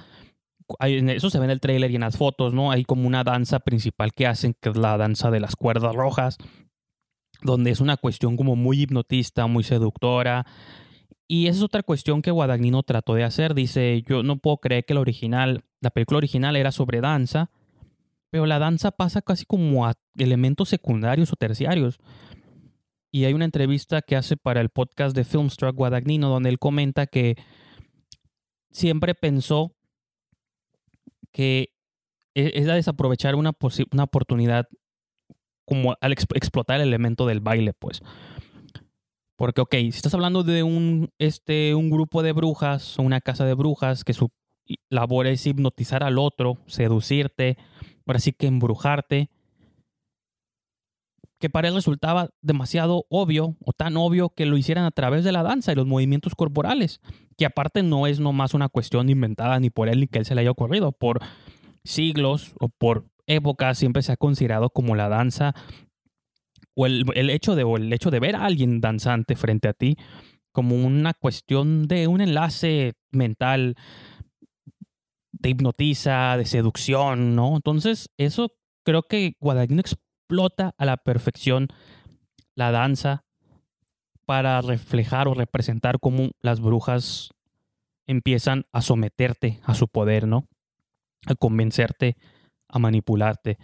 [0.78, 2.70] eso se ve en el trailer y en las fotos, ¿no?
[2.70, 6.38] Hay como una danza principal que hacen, que es la danza de las cuerdas rojas,
[7.42, 10.46] donde es una cuestión como muy hipnotista, muy seductora.
[11.32, 13.54] Y esa es otra cuestión que Guadagnino trató de hacer.
[13.54, 17.52] Dice, yo no puedo creer que la original, la película original era sobre danza,
[18.30, 22.00] pero la danza pasa casi como a elementos secundarios o terciarios.
[23.12, 27.06] Y hay una entrevista que hace para el podcast de Filmstruck Guadagnino donde él comenta
[27.06, 27.36] que
[28.72, 29.76] siempre pensó
[31.30, 31.76] que
[32.34, 33.52] e-, es desaprovechar una,
[33.92, 34.66] una oportunidad
[35.64, 38.02] como al explotar el elemento del baile, pues.
[39.40, 43.46] Porque, ok, si estás hablando de un, este, un grupo de brujas o una casa
[43.46, 44.28] de brujas que su
[44.90, 47.56] labor es hipnotizar al otro, seducirte,
[48.04, 49.30] ahora sí que embrujarte,
[51.38, 55.32] que para él resultaba demasiado obvio o tan obvio que lo hicieran a través de
[55.32, 57.00] la danza y los movimientos corporales,
[57.38, 60.34] que aparte no es nomás una cuestión inventada ni por él ni que él se
[60.34, 61.18] le haya ocurrido, por
[61.82, 65.54] siglos o por épocas siempre se ha considerado como la danza
[66.74, 69.72] o el, el hecho de, o el hecho de ver a alguien danzante frente a
[69.72, 69.96] ti
[70.52, 73.76] como una cuestión de un enlace mental
[75.40, 77.56] te hipnotiza, de seducción, ¿no?
[77.56, 78.52] Entonces, eso
[78.84, 81.68] creo que Guadagnino explota a la perfección
[82.54, 83.24] la danza
[84.26, 87.30] para reflejar o representar cómo las brujas
[88.06, 90.46] empiezan a someterte a su poder, ¿no?
[91.26, 92.16] A convencerte,
[92.68, 93.58] a manipularte.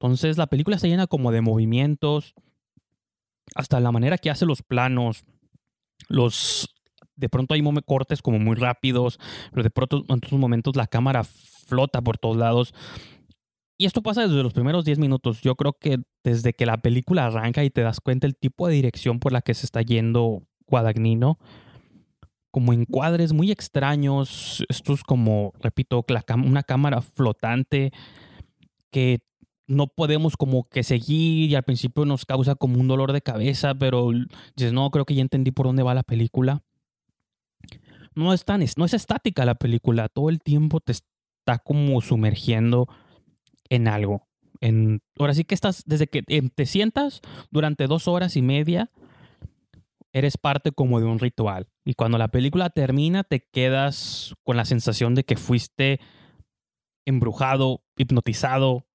[0.00, 2.34] Entonces la película está llena como de movimientos,
[3.54, 5.24] hasta la manera que hace los planos,
[6.08, 6.74] los
[7.16, 9.18] de pronto hay cortes como muy rápidos,
[9.50, 12.72] pero de pronto en otros momentos la cámara flota por todos lados.
[13.76, 15.40] Y esto pasa desde los primeros 10 minutos.
[15.40, 18.74] Yo creo que desde que la película arranca y te das cuenta el tipo de
[18.74, 21.38] dirección por la que se está yendo Guadagnino,
[22.50, 26.04] como encuadres muy extraños, estos como, repito,
[26.44, 27.92] una cámara flotante
[28.90, 29.18] que
[29.68, 33.74] no podemos como que seguir y al principio nos causa como un dolor de cabeza,
[33.74, 34.10] pero
[34.56, 36.62] dices, no, creo que ya entendí por dónde va la película.
[38.14, 42.88] No es tan, no es estática la película, todo el tiempo te está como sumergiendo
[43.68, 44.26] en algo.
[44.60, 48.90] En, ahora sí que estás, desde que te sientas durante dos horas y media,
[50.12, 51.68] eres parte como de un ritual.
[51.84, 56.00] Y cuando la película termina, te quedas con la sensación de que fuiste
[57.06, 58.87] embrujado, hipnotizado,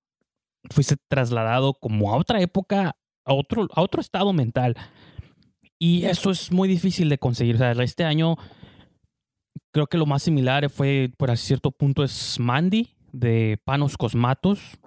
[0.70, 2.96] fuiste trasladado como a otra época,
[3.26, 4.76] a otro, a otro estado mental.
[5.80, 7.56] Y eso es muy difícil de conseguir.
[7.56, 8.38] O sea, este año
[9.74, 14.78] creo que lo más similar fue, por cierto punto, es Mandy de Panos Cosmatos.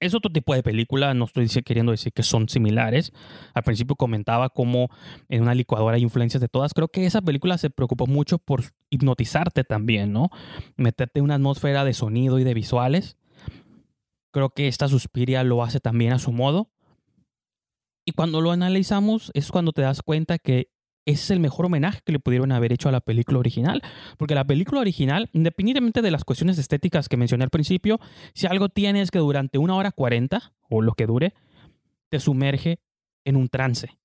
[0.00, 3.12] Es otro tipo de película, no estoy queriendo decir que son similares.
[3.52, 4.88] Al principio comentaba cómo
[5.28, 6.72] en una licuadora hay influencias de todas.
[6.72, 10.30] Creo que esa película se preocupó mucho por hipnotizarte también, ¿no?
[10.76, 13.18] Meterte en una atmósfera de sonido y de visuales.
[14.30, 16.70] Creo que esta Suspiria lo hace también a su modo.
[18.04, 20.70] Y cuando lo analizamos es cuando te das cuenta que
[21.06, 23.82] es el mejor homenaje que le pudieron haber hecho a la película original.
[24.18, 27.98] Porque la película original, independientemente de las cuestiones estéticas que mencioné al principio,
[28.34, 31.34] si algo tiene es que durante una hora cuarenta, o lo que dure,
[32.08, 32.80] te sumerge
[33.24, 33.98] en un trance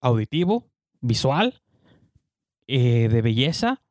[0.00, 1.62] auditivo, visual,
[2.66, 3.82] eh, de belleza.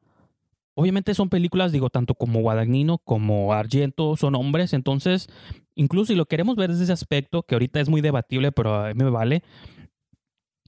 [0.73, 5.29] Obviamente son películas, digo, tanto como Guadagnino como Argento son hombres, entonces,
[5.75, 8.93] incluso si lo queremos ver desde ese aspecto, que ahorita es muy debatible, pero a
[8.93, 9.43] mí me vale,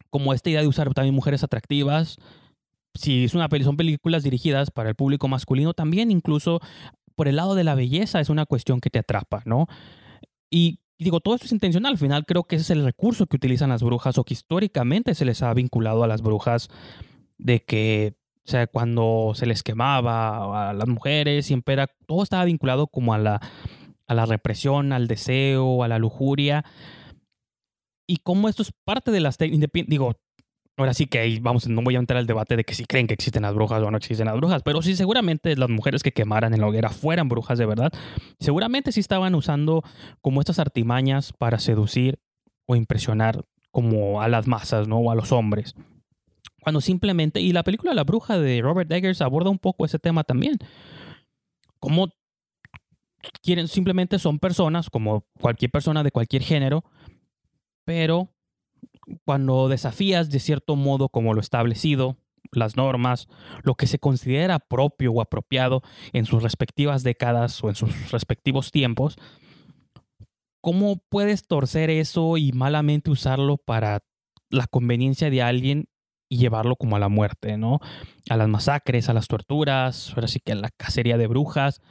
[0.09, 2.17] como esta idea de usar también mujeres atractivas.
[2.93, 6.59] Si es una, son películas dirigidas para el público masculino, también incluso
[7.15, 9.67] por el lado de la belleza es una cuestión que te atrapa, ¿no?
[10.49, 11.93] Y digo, todo esto es intencional.
[11.93, 15.15] Al final creo que ese es el recurso que utilizan las brujas o que históricamente
[15.15, 16.69] se les ha vinculado a las brujas
[17.37, 18.15] de que,
[18.45, 23.13] o sea, cuando se les quemaba a las mujeres, siempre era, todo estaba vinculado como
[23.13, 23.41] a la,
[24.07, 26.63] a la represión, al deseo, a la lujuria
[28.07, 30.15] y cómo esto es parte de las digo,
[30.77, 33.13] ahora sí que vamos, no voy a entrar al debate de que si creen que
[33.13, 36.53] existen las brujas o no existen las brujas, pero sí seguramente las mujeres que quemaran
[36.53, 37.91] en la hoguera fueran brujas de verdad,
[38.39, 39.83] seguramente sí estaban usando
[40.21, 42.19] como estas artimañas para seducir
[42.65, 44.97] o impresionar como a las masas, ¿no?
[44.97, 45.75] O a los hombres.
[46.61, 50.23] Cuando simplemente, y la película La bruja de Robert Eggers aborda un poco ese tema
[50.23, 50.57] también.
[51.79, 52.09] Como
[53.41, 56.83] quieren, simplemente son personas, como cualquier persona de cualquier género,
[57.85, 58.29] pero
[59.25, 62.17] cuando desafías de cierto modo como lo establecido,
[62.51, 63.27] las normas,
[63.63, 65.81] lo que se considera propio o apropiado
[66.13, 69.17] en sus respectivas décadas o en sus respectivos tiempos,
[70.61, 74.03] ¿cómo puedes torcer eso y malamente usarlo para
[74.49, 75.89] la conveniencia de alguien
[76.29, 77.79] y llevarlo como a la muerte, ¿no?
[78.29, 81.81] A las masacres, a las torturas, ahora sí que a la cacería de brujas,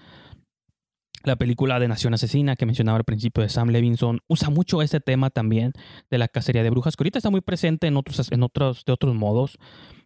[1.26, 5.00] la película de Nación Asesina que mencionaba al principio de Sam Levinson usa mucho ese
[5.00, 5.72] tema también
[6.08, 8.92] de la cacería de brujas, que ahorita está muy presente en otros, en otros, de
[8.92, 9.58] otros modos,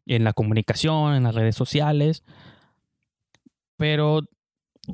[0.07, 2.25] en la comunicación, en las redes sociales.
[3.77, 4.23] Pero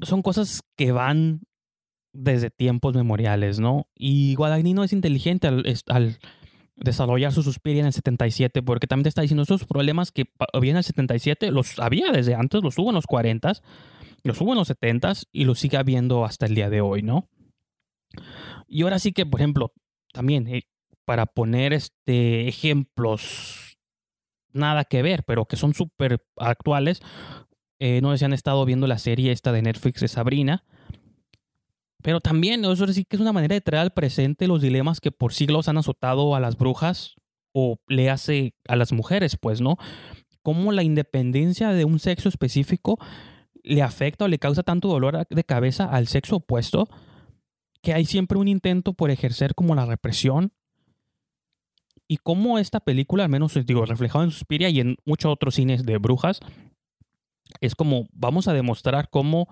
[0.03, 1.43] son cosas que van
[2.12, 3.87] desde tiempos memoriales, ¿no?
[3.95, 6.19] Y Guadagnino es inteligente al, al
[6.75, 10.73] desarrollar su Suspiria en el 77, porque también te está diciendo esos problemas que había
[10.73, 13.53] en el 77, los había desde antes, los hubo en los 40
[14.27, 17.29] los hubo en los 70s y los sigue habiendo hasta el día de hoy, ¿no?
[18.67, 19.73] Y ahora sí que, por ejemplo,
[20.12, 20.62] también eh,
[21.05, 23.79] para poner este ejemplos
[24.53, 27.01] nada que ver, pero que son súper actuales,
[27.79, 30.65] eh, no sé si han estado viendo la serie esta de Netflix de Sabrina,
[32.03, 35.12] pero también eso sí que es una manera de traer al presente los dilemas que
[35.12, 37.17] por siglos han azotado a las brujas
[37.53, 39.77] o le hace a las mujeres, pues, ¿no?
[40.43, 42.99] Cómo la independencia de un sexo específico
[43.66, 46.88] le afecta o le causa tanto dolor de cabeza al sexo opuesto
[47.83, 50.52] que hay siempre un intento por ejercer como la represión
[52.09, 55.85] y cómo esta película, al menos digo, reflejado en Suspiria y en muchos otros cines
[55.85, 56.40] de brujas,
[57.61, 59.48] es como vamos a demostrar cómo,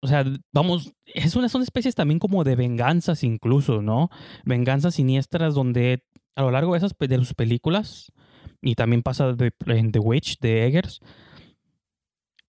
[0.00, 4.10] o sea, vamos, es una, son especies también como de venganzas incluso, ¿no?
[4.44, 6.04] Venganzas siniestras donde
[6.36, 8.12] a lo largo de, esas, de sus películas,
[8.60, 9.34] y también pasa
[9.66, 11.00] en The Witch de Eggers,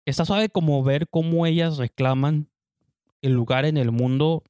[0.06, 2.48] está suave como ver cómo ellas reclaman
[3.22, 4.42] el lugar en el mundo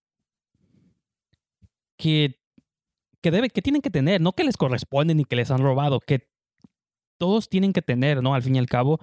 [1.98, 2.40] que,
[3.20, 6.00] que, debe, que tienen que tener, no que les corresponden ni que les han robado,
[6.00, 6.28] que
[7.18, 8.34] todos tienen que tener, ¿no?
[8.34, 8.98] Al fin y al cabo.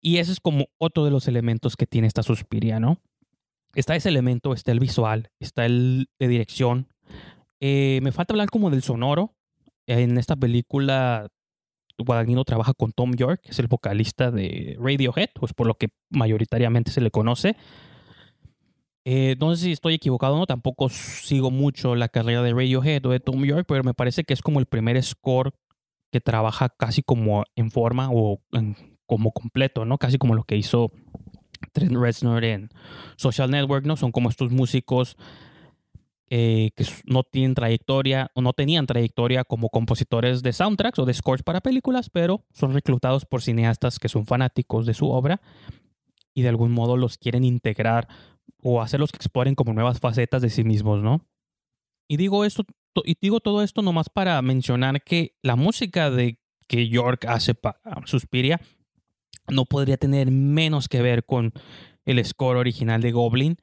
[0.00, 3.02] Y ese es como otro de los elementos que tiene esta Suspiria, ¿no?
[3.74, 6.88] Está ese elemento, está el visual, está el de dirección.
[7.60, 9.34] Eh, me falta hablar como del sonoro.
[9.86, 11.28] En esta película,
[11.98, 16.90] Guadagnino trabaja con Tom York, es el vocalista de Radiohead, pues por lo que mayoritariamente
[16.90, 17.56] se le conoce.
[19.04, 23.06] Eh, no sé si estoy equivocado o no, tampoco sigo mucho la carrera de Radiohead
[23.06, 25.54] o de Tom York, pero me parece que es como el primer score
[26.12, 28.40] que trabaja casi como en forma o
[29.06, 29.98] como completo, ¿no?
[29.98, 30.90] Casi como lo que hizo
[31.72, 32.70] Trent Reznor en
[33.16, 33.96] Social Network, ¿no?
[33.96, 35.16] Son como estos músicos
[36.28, 41.14] eh, que no tienen trayectoria o no tenían trayectoria como compositores de soundtracks o de
[41.14, 45.40] scores para películas, pero son reclutados por cineastas que son fanáticos de su obra
[46.34, 48.08] y de algún modo los quieren integrar
[48.62, 51.24] o hacerlos que exploren como nuevas facetas de sí mismos, ¿no?
[52.08, 52.64] Y digo esto,
[53.04, 57.78] y digo todo esto nomás para mencionar que la música de que York hace para
[58.04, 58.60] Suspiria
[59.48, 61.52] no podría tener menos que ver con
[62.04, 63.56] el score original de Goblin.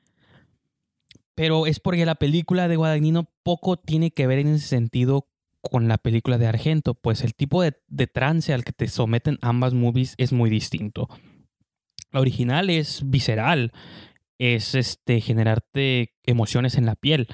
[1.36, 5.28] Pero es porque la película de Guadagnino poco tiene que ver en ese sentido
[5.64, 7.72] con la película de Argento, pues el tipo de,
[8.08, 11.08] trance al que te someten ambas movies es muy distinto.
[12.12, 13.72] La original es visceral,
[14.38, 17.28] es este, generarte emociones en la piel.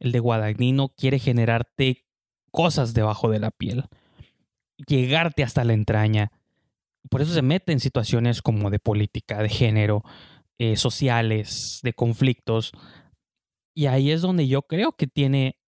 [0.00, 2.06] El de Guadagnino quiere generarte
[2.50, 3.84] cosas debajo de la piel,
[4.88, 6.32] llegarte hasta la entraña.
[7.08, 10.02] Por eso se mete en situaciones como de política, de género,
[10.58, 12.72] eh, sociales, de conflictos.
[13.76, 15.58] Y ahí es donde yo creo que tiene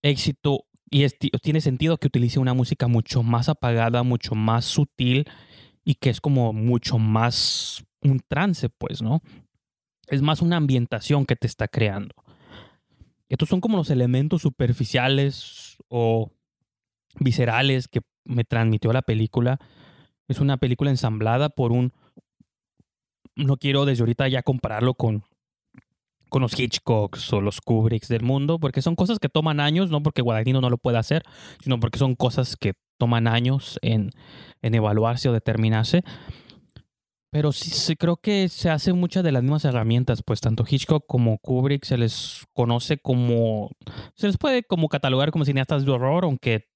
[0.00, 1.06] éxito y
[1.42, 5.26] tiene sentido que utilice una música mucho más apagada, mucho más sutil
[5.84, 9.20] y que es como mucho más un trance, pues, ¿no?
[10.06, 12.14] Es más una ambientación que te está creando.
[13.28, 16.32] Estos son como los elementos superficiales o
[17.20, 19.58] viscerales que me transmitió la película.
[20.26, 21.92] Es una película ensamblada por un...
[23.36, 25.22] No quiero desde ahorita ya compararlo con,
[26.28, 30.02] con los Hitchcocks o los Kubricks del mundo, porque son cosas que toman años, no
[30.02, 31.22] porque Guadagnino no lo pueda hacer,
[31.62, 34.10] sino porque son cosas que toman años en,
[34.62, 36.02] en evaluarse o determinarse.
[37.30, 41.38] Pero sí, creo que se hace muchas de las mismas herramientas, pues tanto Hitchcock como
[41.38, 43.70] Kubrick se les conoce como,
[44.14, 46.68] se les puede como catalogar como cineastas de horror, aunque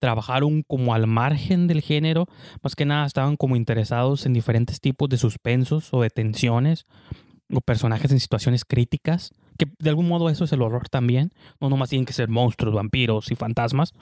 [0.00, 2.26] trabajaron como al margen del género,
[2.62, 6.84] más que nada estaban como interesados en diferentes tipos de suspensos o de tensiones
[7.52, 11.30] o personajes en situaciones críticas, que de algún modo eso es el horror también,
[11.60, 13.92] no nomás tienen que ser monstruos, vampiros y fantasmas.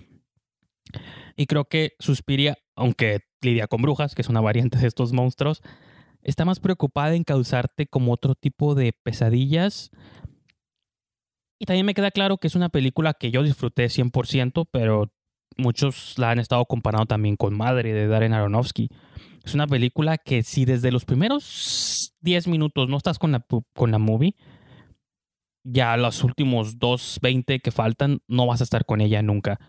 [1.36, 5.62] Y creo que Suspiria, aunque lidia con brujas, que es una variante de estos monstruos,
[6.22, 9.90] está más preocupada en causarte como otro tipo de pesadillas.
[11.58, 15.12] Y también me queda claro que es una película que yo disfruté 100%, pero
[15.56, 18.88] muchos la han estado comparando también con Madre de Darren Aronofsky.
[19.44, 21.44] Es una película que si desde los primeros
[22.22, 24.34] 10 minutos no estás con la, con la movie,
[25.64, 29.60] ya los últimos 2, 20 que faltan, no vas a estar con ella nunca.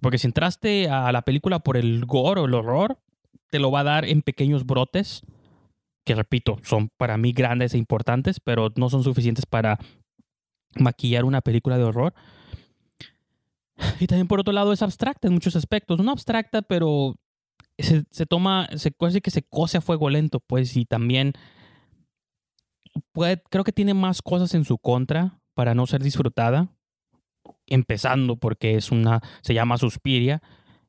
[0.00, 2.98] Porque si entraste a la película por el gore o el horror,
[3.50, 5.22] te lo va a dar en pequeños brotes,
[6.04, 9.78] que repito, son para mí grandes e importantes, pero no son suficientes para
[10.74, 12.14] maquillar una película de horror.
[14.00, 16.00] Y también por otro lado es abstracta en muchos aspectos.
[16.00, 17.16] No abstracta, pero
[17.78, 21.32] se, toma, se que se cose a fuego lento, pues, y también
[23.50, 26.70] creo que tiene más cosas en su contra para no ser disfrutada
[27.66, 30.42] empezando porque es una, se llama Suspiria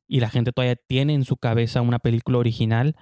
[0.08, 2.96] y la gente todavía tiene en su cabeza una película original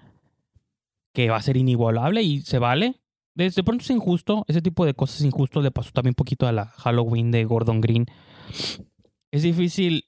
[1.13, 3.01] que va a ser inigualable y se vale.
[3.33, 6.51] Desde pronto es injusto, ese tipo de cosas injustos le pasó también un poquito a
[6.51, 8.05] la Halloween de Gordon Green.
[9.31, 10.05] Es difícil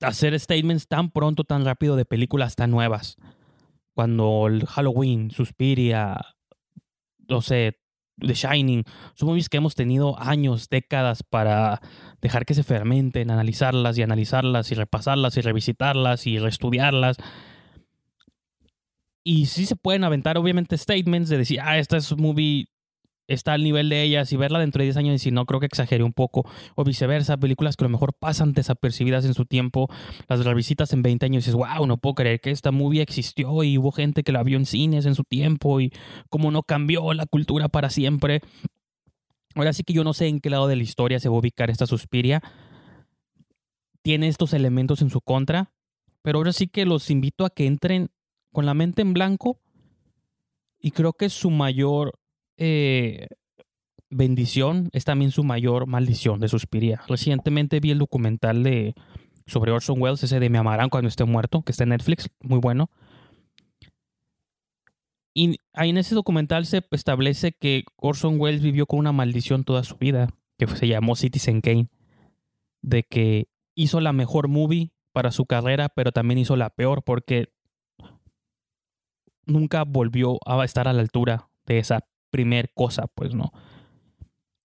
[0.00, 3.16] hacer statements tan pronto, tan rápido de películas tan nuevas.
[3.94, 6.18] Cuando el Halloween, Suspiria,
[7.30, 7.78] no sé,
[8.18, 11.80] The Shining, son movies que hemos tenido años, décadas para
[12.20, 17.16] dejar que se fermenten, analizarlas y analizarlas y repasarlas y revisitarlas y reestudiarlas.
[19.24, 22.66] Y sí se pueden aventar, obviamente, statements de decir, ah, esta es un movie
[23.30, 25.60] está al nivel de ellas y verla dentro de 10 años y decir, no, creo
[25.60, 26.44] que exageré un poco.
[26.74, 29.88] O viceversa, películas que a lo mejor pasan desapercibidas en su tiempo,
[30.28, 33.62] las revisitas en 20 años y dices, wow, no puedo creer que esta movie existió
[33.62, 35.92] y hubo gente que la vio en cines en su tiempo y
[36.28, 38.40] cómo no cambió la cultura para siempre.
[39.54, 41.38] Ahora sí que yo no sé en qué lado de la historia se va a
[41.38, 42.42] ubicar esta Suspiria.
[44.02, 45.72] Tiene estos elementos en su contra,
[46.22, 48.10] pero ahora sí que los invito a que entren
[48.52, 49.60] con la mente en blanco
[50.80, 52.19] y creo que su mayor
[52.60, 53.26] eh,
[54.10, 57.00] bendición es también su mayor maldición de Suspiria.
[57.08, 58.94] Recientemente vi el documental de
[59.46, 62.58] sobre Orson Welles, ese de Me amarán cuando esté muerto, que está en Netflix, muy
[62.58, 62.90] bueno.
[65.32, 69.82] Y ahí en ese documental se establece que Orson Welles vivió con una maldición toda
[69.82, 71.88] su vida, que se llamó Citizen Kane,
[72.82, 77.48] de que hizo la mejor movie para su carrera, pero también hizo la peor porque
[79.46, 83.52] nunca volvió a estar a la altura de esa primer cosa, pues no.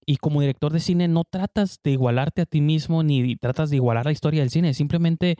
[0.05, 3.77] Y como director de cine no tratas de igualarte a ti mismo ni tratas de
[3.77, 5.37] igualar la historia del cine, simplemente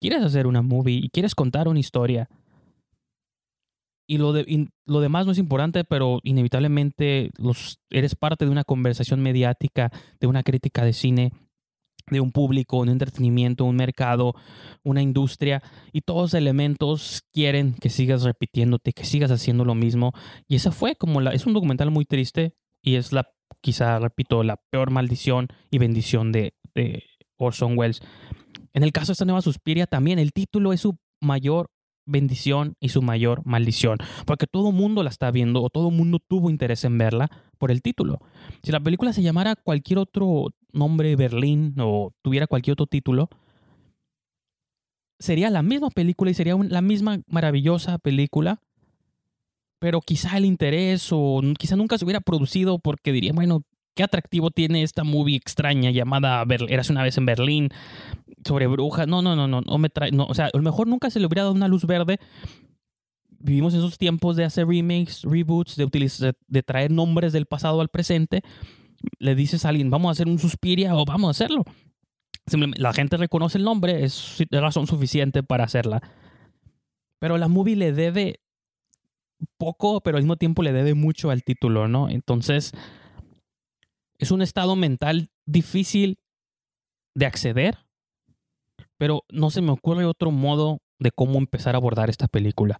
[0.00, 2.28] quieres hacer una movie y quieres contar una historia.
[4.08, 7.30] Y lo, de, lo demás no es importante, pero inevitablemente
[7.88, 9.90] eres parte de una conversación mediática,
[10.20, 11.32] de una crítica de cine,
[12.10, 14.34] de un público, un entretenimiento, un mercado,
[14.82, 20.12] una industria, y todos elementos quieren que sigas repitiéndote, que sigas haciendo lo mismo.
[20.48, 23.28] Y esa fue como la, es un documental muy triste y es la,
[23.60, 27.04] quizá, repito, la peor maldición y bendición de, de
[27.36, 28.00] Orson Welles.
[28.72, 31.70] En el caso de esta nueva Suspiria también, el título es su mayor
[32.04, 36.50] bendición y su mayor maldición, porque todo mundo la está viendo o todo mundo tuvo
[36.50, 38.20] interés en verla por el título.
[38.62, 43.28] Si la película se llamara cualquier otro nombre Berlín o tuviera cualquier otro título,
[45.18, 48.60] sería la misma película y sería la misma maravillosa película,
[49.78, 53.62] pero quizá el interés o quizá nunca se hubiera producido porque diría, bueno,
[53.94, 57.68] qué atractivo tiene esta movie extraña llamada Eras una vez en Berlín
[58.44, 59.06] sobre brujas.
[59.06, 61.20] No, no, no, no, no me trae, no, o sea, a lo mejor nunca se
[61.20, 62.18] le hubiera dado una luz verde.
[63.38, 67.80] Vivimos en esos tiempos de hacer remakes, reboots, de, utilizar, de traer nombres del pasado
[67.80, 68.42] al presente
[69.18, 71.64] le dices a alguien, vamos a hacer un Suspiria o vamos a hacerlo.
[72.76, 76.02] la gente reconoce el nombre, es razón suficiente para hacerla.
[77.18, 78.40] Pero la movie le debe
[79.58, 82.08] poco, pero al mismo tiempo le debe mucho al título, ¿no?
[82.08, 82.72] Entonces,
[84.18, 86.18] es un estado mental difícil
[87.14, 87.78] de acceder,
[89.02, 92.78] pero no se me ocurre otro modo de cómo empezar a abordar esta película.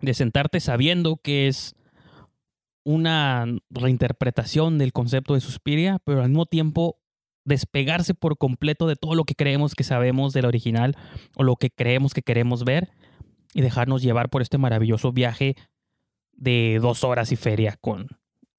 [0.00, 1.76] De sentarte sabiendo que es
[2.84, 6.98] una reinterpretación del concepto de Suspiria, pero al mismo tiempo
[7.44, 10.96] despegarse por completo de todo lo que creemos que sabemos del original
[11.36, 12.90] o lo que creemos que queremos ver
[13.54, 15.54] y dejarnos llevar por este maravilloso viaje
[16.32, 18.08] de dos horas y feria con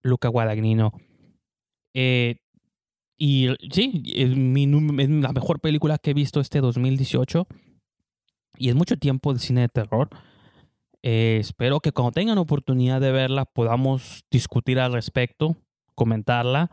[0.03, 0.93] Luca Guadagnino.
[1.93, 2.37] Eh,
[3.17, 7.47] y sí, es, es la mejor película que he visto este 2018
[8.57, 10.09] y es mucho tiempo de cine de terror.
[11.03, 15.55] Eh, espero que cuando tengan oportunidad de verla podamos discutir al respecto,
[15.93, 16.71] comentarla.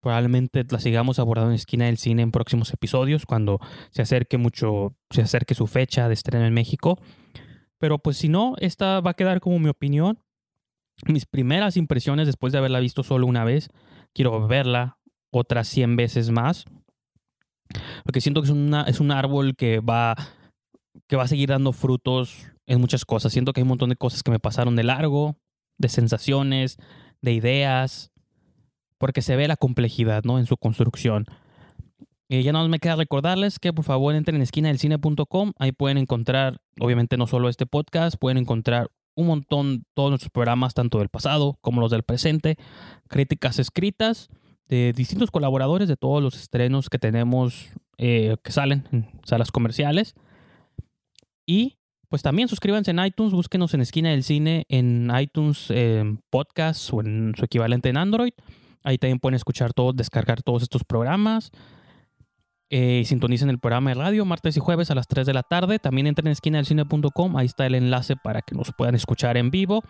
[0.00, 3.58] Probablemente la sigamos abordando en esquina del cine en próximos episodios cuando
[3.90, 6.98] se acerque mucho, se acerque su fecha de estreno en México.
[7.78, 10.18] Pero pues si no, esta va a quedar como mi opinión.
[11.06, 13.68] Mis primeras impresiones después de haberla visto solo una vez.
[14.14, 14.99] Quiero verla
[15.30, 16.64] otras 100 veces más.
[18.04, 20.16] Porque siento que es, una, es un árbol que va,
[21.06, 23.32] que va a seguir dando frutos en muchas cosas.
[23.32, 25.36] Siento que hay un montón de cosas que me pasaron de largo,
[25.78, 26.78] de sensaciones,
[27.22, 28.10] de ideas,
[28.98, 30.38] porque se ve la complejidad ¿no?
[30.38, 31.26] en su construcción.
[32.28, 35.52] Y ya no me queda recordarles que por favor entren en esquina del cine.com.
[35.58, 40.74] Ahí pueden encontrar, obviamente, no solo este podcast, pueden encontrar un montón, todos nuestros programas,
[40.74, 42.56] tanto del pasado como los del presente,
[43.08, 44.30] críticas escritas
[44.70, 50.14] de distintos colaboradores de todos los estrenos que tenemos eh, que salen en salas comerciales.
[51.44, 51.76] Y
[52.08, 57.00] pues también suscríbanse en iTunes, búsquenos en Esquina del Cine, en iTunes eh, Podcast o
[57.00, 58.32] en su equivalente en Android.
[58.84, 61.50] Ahí también pueden escuchar todo, descargar todos estos programas.
[62.70, 65.80] Eh, sintonicen el programa de radio martes y jueves a las 3 de la tarde.
[65.80, 69.82] También entren en esquinadelcine.com, ahí está el enlace para que nos puedan escuchar en vivo.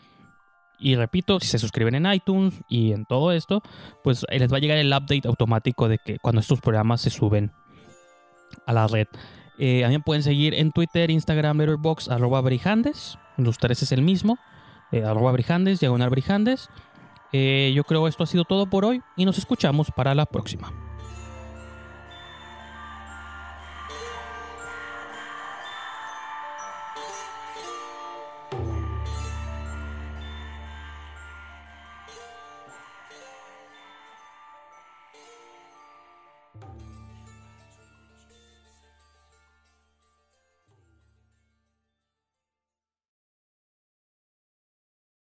[0.81, 3.63] Y repito, si se suscriben en iTunes y en todo esto,
[4.03, 7.53] pues les va a llegar el update automático de que cuando estos programas se suben
[8.67, 9.07] a la red.
[9.59, 13.19] Eh, también pueden seguir en Twitter, Instagram, Letterboxd, arroba Brijandes.
[13.37, 14.39] Los tres es el mismo.
[14.91, 15.37] Eh, arroba.
[17.33, 20.90] Eh, yo creo esto ha sido todo por hoy y nos escuchamos para la próxima.